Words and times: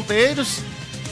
Ponteiros. 0.00 0.60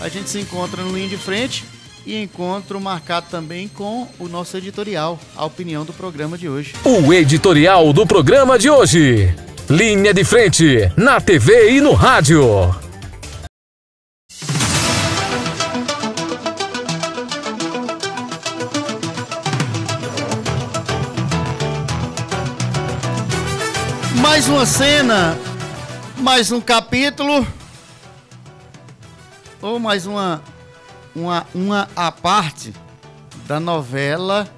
A 0.01 0.09
gente 0.09 0.31
se 0.31 0.41
encontra 0.41 0.83
no 0.83 0.97
linha 0.97 1.09
de 1.09 1.19
frente 1.19 1.65
e 2.07 2.23
encontro 2.23 2.81
marcado 2.81 3.27
também 3.31 3.69
com 3.69 4.09
o 4.19 4.29
nosso 4.29 4.57
editorial, 4.57 5.21
a 5.37 5.45
opinião 5.45 5.85
do 5.85 5.93
programa 5.93 6.39
de 6.39 6.49
hoje. 6.49 6.73
O 6.85 7.13
editorial 7.13 7.93
do 7.93 8.07
programa 8.07 8.59
de 8.59 8.71
hoje. 8.71 9.35
Linha 9.69 10.15
de 10.15 10.25
frente, 10.25 10.91
na 10.97 11.21
TV 11.21 11.73
e 11.73 11.81
no 11.83 11.93
rádio. 11.93 12.75
Mais 24.15 24.49
uma 24.49 24.65
cena, 24.65 25.37
mais 26.17 26.51
um 26.51 26.61
capítulo, 26.61 27.47
ou 29.61 29.79
mais 29.79 30.07
uma, 30.07 30.43
uma, 31.15 31.47
uma 31.55 31.89
a 31.97 32.11
parte 32.13 32.73
da 33.47 33.59
novela 33.59 34.49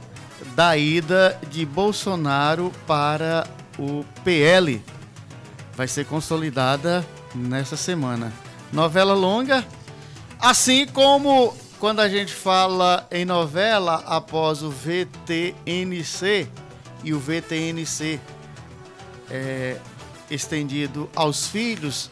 da 0.55 0.77
ida 0.77 1.39
de 1.51 1.65
Bolsonaro 1.65 2.73
para 2.87 3.47
o 3.79 4.05
PL. 4.25 4.83
Vai 5.77 5.87
ser 5.89 6.07
consolidada 6.07 7.07
nessa 7.35 7.77
semana. 7.77 8.33
Novela 8.73 9.15
longa, 9.15 9.65
assim 10.39 10.87
como 10.87 11.55
quando 11.79 12.01
a 12.01 12.09
gente 12.09 12.33
fala 12.33 13.07
em 13.11 13.25
novela 13.25 14.03
após 14.07 14.63
o 14.63 14.71
VTNC 14.71 16.49
e 17.03 17.15
o 17.15 17.19
VTNC 17.19 18.21
é, 19.31 19.79
estendido 20.31 21.09
aos 21.15 21.47
filhos, 21.47 22.11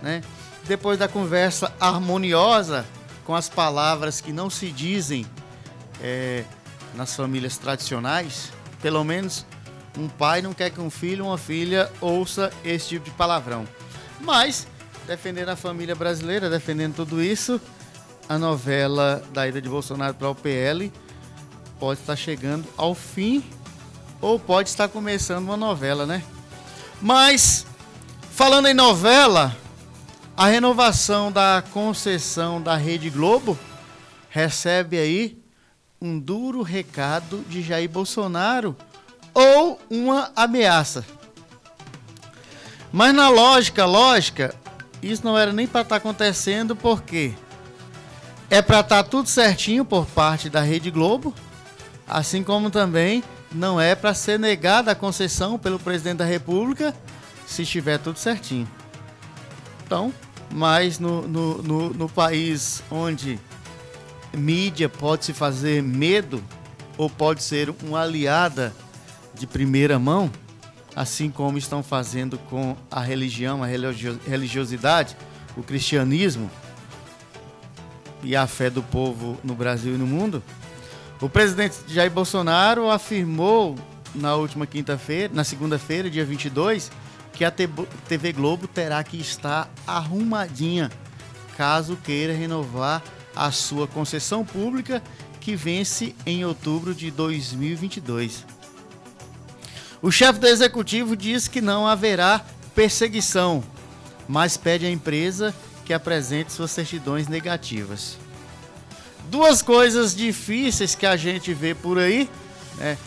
né? 0.00 0.22
Depois 0.66 0.98
da 0.98 1.08
conversa 1.08 1.72
harmoniosa 1.80 2.84
com 3.24 3.34
as 3.34 3.48
palavras 3.48 4.20
que 4.20 4.32
não 4.32 4.50
se 4.50 4.70
dizem 4.70 5.26
é, 6.00 6.44
nas 6.94 7.14
famílias 7.14 7.56
tradicionais, 7.58 8.50
pelo 8.80 9.02
menos 9.04 9.46
um 9.98 10.08
pai 10.08 10.40
não 10.40 10.52
quer 10.52 10.70
que 10.70 10.80
um 10.80 10.90
filho 10.90 11.24
ou 11.24 11.30
uma 11.30 11.38
filha 11.38 11.90
ouça 12.00 12.52
esse 12.64 12.88
tipo 12.88 13.04
de 13.04 13.10
palavrão. 13.12 13.66
Mas, 14.20 14.66
defendendo 15.06 15.50
a 15.50 15.56
família 15.56 15.94
brasileira, 15.94 16.48
defendendo 16.48 16.96
tudo 16.96 17.22
isso, 17.22 17.60
a 18.28 18.38
novela 18.38 19.22
da 19.32 19.48
ida 19.48 19.60
de 19.60 19.68
Bolsonaro 19.68 20.14
para 20.14 20.28
o 20.28 20.34
PL 20.34 20.92
pode 21.80 22.00
estar 22.00 22.16
chegando 22.16 22.66
ao 22.76 22.94
fim 22.94 23.42
ou 24.20 24.38
pode 24.38 24.68
estar 24.68 24.88
começando 24.88 25.44
uma 25.44 25.56
novela, 25.56 26.04
né? 26.04 26.22
Mas, 27.00 27.64
falando 28.32 28.66
em 28.66 28.74
novela, 28.74 29.56
a 30.38 30.46
renovação 30.46 31.32
da 31.32 31.64
concessão 31.72 32.62
da 32.62 32.76
Rede 32.76 33.10
Globo 33.10 33.58
recebe 34.30 34.96
aí 34.96 35.36
um 36.00 36.16
duro 36.16 36.62
recado 36.62 37.44
de 37.48 37.60
Jair 37.60 37.90
Bolsonaro 37.90 38.76
ou 39.34 39.80
uma 39.90 40.30
ameaça. 40.36 41.04
Mas 42.92 43.12
na 43.12 43.28
lógica, 43.28 43.84
lógica, 43.84 44.54
isso 45.02 45.24
não 45.24 45.36
era 45.36 45.52
nem 45.52 45.66
para 45.66 45.80
estar 45.80 45.96
tá 45.96 45.96
acontecendo 45.96 46.76
porque 46.76 47.34
é 48.48 48.62
para 48.62 48.78
estar 48.78 49.02
tá 49.02 49.10
tudo 49.10 49.28
certinho 49.28 49.84
por 49.84 50.06
parte 50.06 50.48
da 50.48 50.60
Rede 50.60 50.88
Globo, 50.88 51.34
assim 52.06 52.44
como 52.44 52.70
também 52.70 53.24
não 53.50 53.80
é 53.80 53.96
para 53.96 54.14
ser 54.14 54.38
negada 54.38 54.92
a 54.92 54.94
concessão 54.94 55.58
pelo 55.58 55.80
presidente 55.80 56.18
da 56.18 56.24
República 56.24 56.94
se 57.44 57.62
estiver 57.62 57.98
tudo 57.98 58.20
certinho. 58.20 58.68
Então, 59.84 60.14
mas 60.50 60.98
no, 60.98 61.26
no, 61.26 61.62
no, 61.62 61.90
no 61.90 62.08
país 62.08 62.82
onde 62.90 63.38
mídia 64.36 64.88
pode 64.88 65.24
se 65.24 65.32
fazer 65.32 65.82
medo 65.82 66.42
ou 66.96 67.08
pode 67.08 67.42
ser 67.42 67.72
uma 67.82 68.02
aliada 68.02 68.74
de 69.34 69.46
primeira 69.46 69.98
mão, 69.98 70.30
assim 70.94 71.30
como 71.30 71.58
estão 71.58 71.82
fazendo 71.82 72.38
com 72.50 72.76
a 72.90 73.00
religião, 73.00 73.62
a 73.62 73.66
religiosidade, 73.66 75.16
o 75.56 75.62
cristianismo 75.62 76.50
e 78.22 78.34
a 78.34 78.46
fé 78.46 78.68
do 78.68 78.82
povo 78.82 79.38
no 79.44 79.54
Brasil 79.54 79.94
e 79.94 79.98
no 79.98 80.06
mundo, 80.06 80.42
o 81.20 81.28
presidente 81.28 81.76
Jair 81.86 82.10
Bolsonaro 82.10 82.90
afirmou 82.90 83.76
na 84.14 84.34
última 84.34 84.66
quinta-feira, 84.66 85.32
na 85.32 85.44
segunda-feira, 85.44 86.10
dia 86.10 86.24
22, 86.24 86.90
que 87.38 87.44
a 87.44 87.52
TV 87.52 88.32
Globo 88.32 88.66
terá 88.66 89.02
que 89.04 89.16
estar 89.16 89.70
arrumadinha 89.86 90.90
caso 91.56 91.96
queira 91.96 92.32
renovar 92.32 93.00
a 93.34 93.52
sua 93.52 93.86
concessão 93.86 94.44
pública 94.44 95.00
que 95.40 95.54
vence 95.54 96.16
em 96.26 96.44
outubro 96.44 96.92
de 96.92 97.12
2022. 97.12 98.44
O 100.02 100.10
chefe 100.10 100.40
do 100.40 100.48
executivo 100.48 101.16
diz 101.16 101.46
que 101.46 101.60
não 101.60 101.86
haverá 101.86 102.44
perseguição, 102.74 103.62
mas 104.26 104.56
pede 104.56 104.84
à 104.84 104.90
empresa 104.90 105.54
que 105.84 105.94
apresente 105.94 106.52
suas 106.52 106.72
certidões 106.72 107.28
negativas. 107.28 108.18
Duas 109.30 109.62
coisas 109.62 110.12
difíceis 110.12 110.96
que 110.96 111.06
a 111.06 111.16
gente 111.16 111.54
vê 111.54 111.72
por 111.72 111.98
aí, 112.00 112.28
né? 112.78 112.98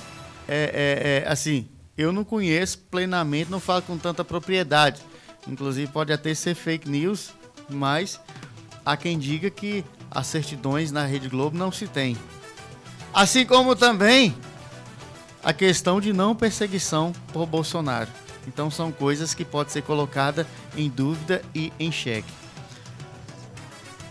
É, 0.48 1.24
é, 1.24 1.24
é, 1.26 1.30
assim, 1.30 1.68
eu 1.98 2.12
não 2.12 2.24
conheço 2.24 2.80
plenamente, 2.80 3.52
não 3.52 3.60
falo 3.60 3.82
com 3.82 3.98
tanta 3.98 4.24
propriedade. 4.24 5.02
Inclusive 5.48 5.92
pode 5.92 6.14
até 6.14 6.34
ser 6.34 6.56
fake 6.56 6.90
news, 6.90 7.32
mas 7.70 8.20
há 8.86 8.96
quem 8.96 9.18
diga 9.18 9.50
que 9.50 9.84
as 10.10 10.28
certidões 10.28 10.92
na 10.92 11.06
Rede 11.06 11.30
Globo 11.30 11.58
não 11.58 11.72
se 11.72 11.88
tem. 11.88 12.18
Assim 13.14 13.46
como 13.46 13.76
também 13.76 14.36
a 15.44 15.52
questão 15.52 16.00
de 16.00 16.14
não 16.14 16.36
perseguição 16.36 17.12
por 17.34 17.46
Bolsonaro. 17.46 18.10
Então 18.48 18.72
são 18.72 18.92
coisas 18.92 19.34
que 19.34 19.46
podem 19.46 19.72
ser 19.72 19.84
colocadas 19.84 20.48
em 20.76 20.90
dúvida 20.90 21.42
e 21.54 21.72
em 21.80 21.92
xeque. 21.92 22.32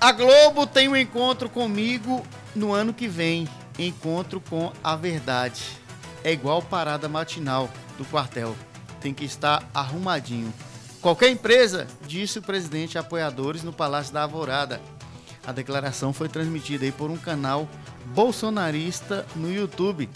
A 0.00 0.12
Globo 0.12 0.66
tem 0.66 0.88
um 0.88 0.96
encontro 0.96 1.48
comigo 1.48 2.24
no 2.54 2.72
ano 2.72 2.92
que 2.92 3.06
vem. 3.06 3.48
Encontro 3.78 4.40
com 4.40 4.72
a 4.82 4.96
verdade. 4.96 5.79
É 6.22 6.32
igual 6.32 6.62
parada 6.62 7.08
matinal 7.08 7.70
do 7.96 8.04
quartel. 8.04 8.54
Tem 9.00 9.14
que 9.14 9.24
estar 9.24 9.68
arrumadinho. 9.72 10.52
Qualquer 11.00 11.30
empresa, 11.30 11.86
disse 12.06 12.38
o 12.38 12.42
presidente 12.42 12.98
a 12.98 13.00
apoiadores 13.00 13.62
no 13.62 13.72
Palácio 13.72 14.12
da 14.12 14.22
Alvorada. 14.22 14.80
A 15.46 15.52
declaração 15.52 16.12
foi 16.12 16.28
transmitida 16.28 16.84
aí 16.84 16.92
por 16.92 17.10
um 17.10 17.16
canal 17.16 17.66
bolsonarista 18.14 19.24
no 19.34 19.50
YouTube. 19.50 20.10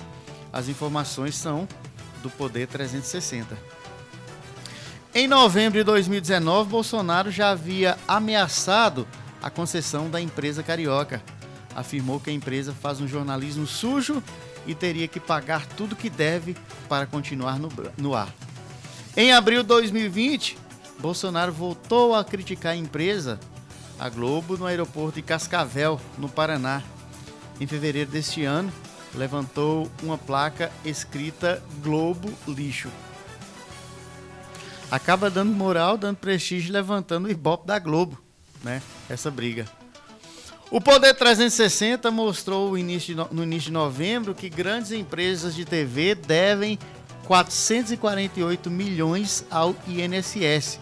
As 0.53 0.69
informações 0.69 1.35
são 1.35 1.67
do 2.23 2.29
Poder 2.29 2.67
360. 2.67 3.57
Em 5.15 5.27
novembro 5.27 5.79
de 5.79 5.85
2019, 5.85 6.69
Bolsonaro 6.69 7.31
já 7.31 7.51
havia 7.51 7.97
ameaçado 8.07 9.07
a 9.43 9.49
concessão 9.49 10.11
da 10.11 10.21
empresa 10.21 10.63
carioca. 10.63 11.23
Afirmou 11.75 12.21
que 12.21 12.31
a 12.31 12.33
empresa 12.33 12.75
faz 12.75 13.01
um 13.01 13.07
jornalismo 13.09 13.67
sujo 13.67 14.23
e 14.67 14.75
teria 14.75 15.09
que 15.09 15.21
pagar 15.21 15.67
tudo 15.67 15.97
que 15.97 16.11
deve 16.11 16.57
para 16.89 17.07
continuar 17.07 17.59
no, 17.59 17.69
no 17.97 18.15
ar. 18.15 18.33
Em 19.17 19.33
abril 19.33 19.63
de 19.63 19.69
2020, 19.69 20.59
Bolsonaro 20.99 21.53
voltou 21.53 22.15
a 22.15 22.25
criticar 22.25 22.73
a 22.73 22.77
empresa, 22.77 23.39
a 23.99 24.09
Globo, 24.09 24.57
no 24.57 24.67
aeroporto 24.67 25.17
de 25.17 25.23
Cascavel, 25.23 26.01
no 26.19 26.29
Paraná. 26.29 26.83
Em 27.61 27.67
fevereiro 27.67 28.11
deste 28.11 28.45
ano, 28.45 28.73
levantou 29.15 29.91
uma 30.03 30.19
placa 30.19 30.73
escrita 30.85 31.63
Globo 31.83 32.33
Lixo. 32.49 32.91
Acaba 34.91 35.31
dando 35.31 35.53
moral, 35.53 35.97
dando 35.97 36.17
prestígio, 36.17 36.73
levantando 36.73 37.29
o 37.29 37.31
ibope 37.31 37.67
da 37.67 37.79
Globo 37.79 38.25
né, 38.65 38.83
essa 39.09 39.31
briga. 39.31 39.67
O 40.75 40.81
Poder 40.81 41.15
360 41.15 42.11
mostrou 42.11 42.71
no 42.71 42.77
início, 42.77 43.15
de, 43.15 43.33
no 43.33 43.45
início 43.45 43.67
de 43.69 43.73
novembro 43.73 44.35
que 44.35 44.49
grandes 44.51 44.91
empresas 44.91 45.55
de 45.55 45.65
TV 45.65 46.17
devem 46.17 46.81
448 47.27 48.73
milhões 48.73 49.47
ao 49.49 49.77
INSS. 49.87 50.81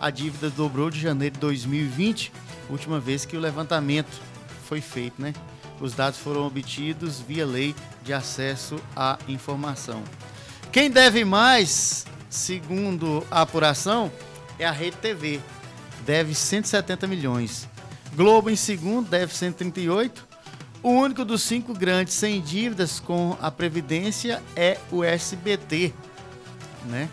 A 0.00 0.08
dívida 0.08 0.48
dobrou 0.48 0.88
de 0.88 0.98
janeiro 0.98 1.34
de 1.34 1.40
2020, 1.40 2.32
última 2.70 2.98
vez 2.98 3.26
que 3.26 3.36
o 3.36 3.40
levantamento 3.40 4.18
foi 4.66 4.80
feito, 4.80 5.20
né? 5.20 5.34
Os 5.78 5.92
dados 5.92 6.18
foram 6.18 6.46
obtidos 6.46 7.20
via 7.20 7.44
lei 7.44 7.74
de 8.02 8.14
acesso 8.14 8.80
à 8.96 9.18
informação. 9.28 10.02
Quem 10.72 10.90
deve 10.90 11.22
mais, 11.26 12.06
segundo 12.30 13.22
a 13.30 13.42
apuração, 13.42 14.10
é 14.58 14.64
a 14.64 14.72
Rede 14.72 14.96
TV, 14.96 15.38
deve 16.06 16.34
170 16.34 17.06
milhões. 17.06 17.68
Globo 18.14 18.50
em 18.50 18.56
segundo 18.56 19.08
deve 19.08 19.34
138. 19.34 20.26
O 20.82 20.90
único 20.90 21.24
dos 21.24 21.42
cinco 21.42 21.74
grandes 21.74 22.14
sem 22.14 22.40
dívidas 22.40 23.00
com 23.00 23.36
a 23.40 23.50
Previdência 23.50 24.42
é 24.54 24.78
o 24.90 25.02
SBT, 25.02 25.92
né? 26.84 27.08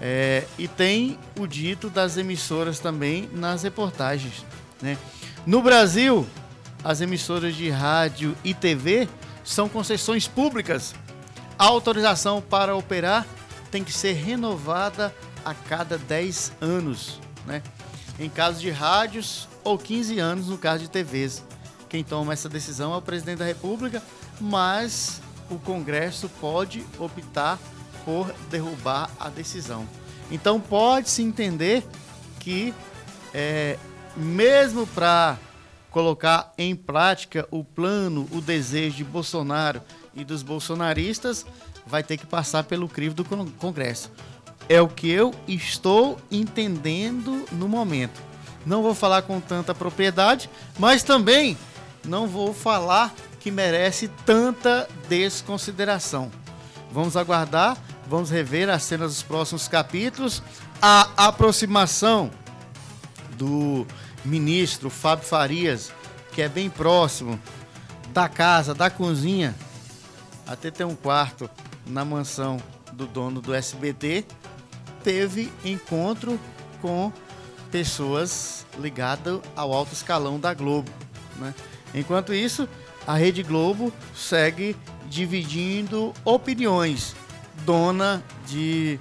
É, 0.00 0.46
e 0.58 0.66
tem 0.66 1.18
o 1.38 1.46
dito 1.46 1.90
das 1.90 2.16
emissoras 2.16 2.78
também 2.78 3.28
nas 3.34 3.62
reportagens. 3.62 4.46
Né? 4.80 4.96
No 5.44 5.60
Brasil, 5.60 6.26
as 6.82 7.02
emissoras 7.02 7.54
de 7.54 7.68
rádio 7.68 8.34
e 8.42 8.54
TV 8.54 9.06
são 9.44 9.68
concessões 9.68 10.26
públicas. 10.26 10.94
A 11.58 11.66
autorização 11.66 12.40
para 12.40 12.74
operar 12.74 13.26
tem 13.70 13.84
que 13.84 13.92
ser 13.92 14.14
renovada 14.14 15.14
a 15.44 15.52
cada 15.52 15.98
10 15.98 16.52
anos. 16.62 17.20
Né? 17.46 17.62
Em 18.18 18.30
caso 18.30 18.58
de 18.58 18.70
rádios, 18.70 19.49
ou 19.64 19.78
15 19.78 20.18
anos 20.18 20.48
no 20.48 20.58
caso 20.58 20.82
de 20.82 20.90
TVs. 20.90 21.42
Quem 21.88 22.04
toma 22.04 22.32
essa 22.32 22.48
decisão 22.48 22.94
é 22.94 22.96
o 22.96 23.02
presidente 23.02 23.38
da 23.38 23.44
República, 23.44 24.02
mas 24.40 25.20
o 25.50 25.58
Congresso 25.58 26.28
pode 26.40 26.84
optar 26.98 27.58
por 28.04 28.32
derrubar 28.48 29.10
a 29.18 29.28
decisão. 29.28 29.86
Então 30.30 30.60
pode-se 30.60 31.22
entender 31.22 31.84
que, 32.38 32.72
é, 33.34 33.76
mesmo 34.16 34.86
para 34.86 35.36
colocar 35.90 36.52
em 36.56 36.76
prática 36.76 37.46
o 37.50 37.64
plano, 37.64 38.28
o 38.30 38.40
desejo 38.40 38.98
de 38.98 39.04
Bolsonaro 39.04 39.82
e 40.14 40.24
dos 40.24 40.42
bolsonaristas, 40.42 41.44
vai 41.86 42.02
ter 42.02 42.16
que 42.16 42.26
passar 42.26 42.64
pelo 42.64 42.88
crivo 42.88 43.14
do 43.14 43.24
Congresso. 43.24 44.12
É 44.68 44.80
o 44.80 44.86
que 44.86 45.10
eu 45.10 45.34
estou 45.48 46.16
entendendo 46.30 47.44
no 47.50 47.68
momento. 47.68 48.29
Não 48.64 48.82
vou 48.82 48.94
falar 48.94 49.22
com 49.22 49.40
tanta 49.40 49.74
propriedade, 49.74 50.50
mas 50.78 51.02
também 51.02 51.56
não 52.04 52.26
vou 52.26 52.52
falar 52.52 53.14
que 53.38 53.50
merece 53.50 54.08
tanta 54.26 54.88
desconsideração. 55.08 56.30
Vamos 56.92 57.16
aguardar, 57.16 57.76
vamos 58.06 58.30
rever 58.30 58.68
as 58.68 58.82
cenas 58.82 59.14
dos 59.14 59.22
próximos 59.22 59.68
capítulos. 59.68 60.42
A 60.82 61.08
aproximação 61.28 62.30
do 63.36 63.86
ministro 64.24 64.90
Fábio 64.90 65.24
Farias, 65.24 65.92
que 66.32 66.42
é 66.42 66.48
bem 66.48 66.68
próximo 66.68 67.40
da 68.12 68.28
casa, 68.28 68.74
da 68.74 68.90
cozinha, 68.90 69.54
até 70.46 70.70
tem 70.70 70.84
um 70.84 70.96
quarto 70.96 71.48
na 71.86 72.04
mansão 72.04 72.60
do 72.92 73.06
dono 73.06 73.40
do 73.40 73.54
SBT, 73.54 74.24
teve 75.02 75.50
encontro 75.64 76.38
com 76.82 77.12
pessoas 77.70 78.66
ligadas 78.78 79.40
ao 79.54 79.72
alto 79.72 79.92
escalão 79.92 80.38
da 80.38 80.52
Globo. 80.54 80.90
Né? 81.36 81.54
Enquanto 81.94 82.34
isso, 82.34 82.68
a 83.06 83.16
Rede 83.16 83.42
Globo 83.42 83.92
segue 84.14 84.76
dividindo 85.08 86.12
opiniões, 86.24 87.14
dona 87.64 88.22
de 88.46 88.98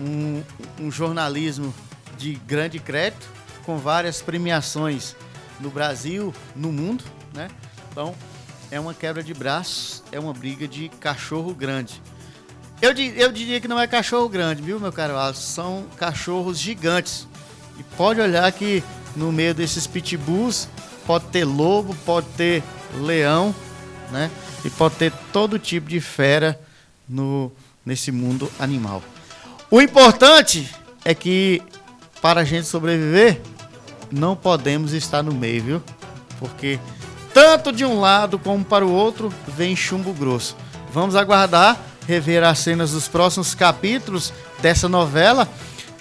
um, 0.00 0.42
um 0.80 0.90
jornalismo 0.90 1.74
de 2.16 2.34
grande 2.34 2.78
crédito, 2.78 3.28
com 3.64 3.76
várias 3.76 4.22
premiações 4.22 5.16
no 5.60 5.70
Brasil, 5.70 6.32
no 6.54 6.72
mundo, 6.72 7.04
né? 7.34 7.48
Então, 7.90 8.14
é 8.70 8.78
uma 8.78 8.94
quebra 8.94 9.22
de 9.22 9.34
braços, 9.34 10.02
é 10.12 10.18
uma 10.18 10.32
briga 10.32 10.68
de 10.68 10.88
cachorro 10.88 11.54
grande. 11.54 12.00
Eu, 12.80 12.92
eu 12.92 13.32
diria 13.32 13.60
que 13.60 13.66
não 13.66 13.78
é 13.78 13.86
cachorro 13.86 14.28
grande, 14.28 14.62
viu, 14.62 14.78
meu 14.78 14.92
caro? 14.92 15.14
São 15.34 15.86
cachorros 15.96 16.58
gigantes. 16.58 17.26
Pode 17.98 18.20
olhar 18.20 18.50
que 18.52 18.82
no 19.16 19.32
meio 19.32 19.52
desses 19.52 19.86
pitbulls 19.86 20.68
pode 21.04 21.26
ter 21.26 21.44
lobo, 21.44 21.94
pode 22.06 22.28
ter 22.36 22.62
leão, 22.94 23.52
né? 24.12 24.30
E 24.64 24.70
pode 24.70 24.94
ter 24.94 25.12
todo 25.32 25.58
tipo 25.58 25.88
de 25.88 26.00
fera 26.00 26.58
no, 27.08 27.50
nesse 27.84 28.12
mundo 28.12 28.50
animal. 28.60 29.02
O 29.70 29.82
importante 29.82 30.72
é 31.04 31.12
que 31.12 31.60
para 32.22 32.42
a 32.42 32.44
gente 32.44 32.68
sobreviver, 32.68 33.40
não 34.10 34.36
podemos 34.36 34.92
estar 34.92 35.22
no 35.22 35.32
meio, 35.32 35.62
viu? 35.62 35.82
Porque 36.38 36.78
tanto 37.34 37.72
de 37.72 37.84
um 37.84 38.00
lado 38.00 38.38
como 38.38 38.64
para 38.64 38.86
o 38.86 38.92
outro 38.92 39.32
vem 39.48 39.74
chumbo 39.74 40.12
grosso. 40.12 40.56
Vamos 40.92 41.16
aguardar, 41.16 41.76
rever 42.06 42.44
as 42.44 42.60
cenas 42.60 42.92
dos 42.92 43.08
próximos 43.08 43.54
capítulos 43.54 44.32
dessa 44.60 44.88
novela. 44.88 45.48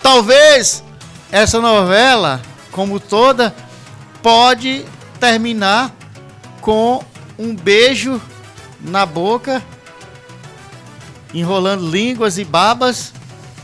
Talvez 0.02 0.84
essa 1.32 1.60
novela, 1.60 2.42
como 2.72 3.00
toda, 3.00 3.54
pode 4.22 4.86
terminar 5.20 5.94
com 6.62 7.04
um 7.38 7.56
beijo 7.56 8.22
na 8.80 9.06
boca, 9.06 9.62
enrolando 11.34 11.90
línguas 11.90 12.38
e 12.38 12.46
babas, 12.46 13.14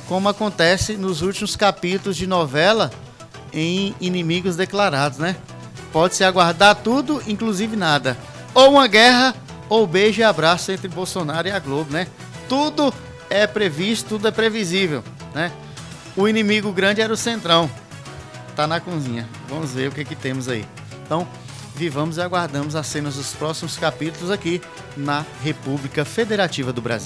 como 0.08 0.30
acontece 0.30 0.94
nos 0.94 1.22
últimos 1.22 1.56
capítulos 1.56 2.18
de 2.18 2.28
novela 2.28 2.92
em 3.54 3.96
Inimigos 4.02 4.56
Declarados, 4.56 5.20
né? 5.20 5.36
Pode-se 5.92 6.24
aguardar 6.24 6.76
tudo, 6.76 7.22
inclusive 7.28 7.76
nada. 7.76 8.18
Ou 8.54 8.72
uma 8.72 8.88
guerra, 8.88 9.36
ou 9.70 9.88
beijo 9.88 10.22
e 10.22 10.24
abraço 10.24 10.72
entre 10.72 10.88
Bolsonaro 10.88 11.48
e 11.48 11.52
a 11.52 11.60
Globo, 11.60 11.92
né? 11.92 12.08
Tudo 12.50 12.94
é 13.30 13.48
previsto, 13.48 14.10
tudo 14.10 14.28
é 14.28 14.32
previsível, 14.32 15.04
né? 15.34 15.52
O 16.16 16.28
inimigo 16.28 16.72
grande 16.72 17.02
era 17.02 17.12
o 17.12 17.18
Centrão. 17.18 17.70
Tá 18.56 18.68
na 18.68 18.80
cozinha. 18.80 19.28
Vamos 19.50 19.72
ver 19.72 19.90
o 19.90 19.92
que, 19.92 20.06
que 20.06 20.16
temos 20.16 20.48
aí. 20.48 20.64
Então, 21.04 21.28
vivamos 21.76 22.18
e 22.18 22.22
aguardamos 22.22 22.76
as 22.76 22.86
cenas 22.86 23.16
dos 23.16 23.34
próximos 23.34 23.78
capítulos 23.78 24.30
aqui 24.30 24.62
na 24.96 25.26
República 25.42 26.06
Federativa 26.06 26.72
do 26.72 26.82
Brasil. 26.82 27.02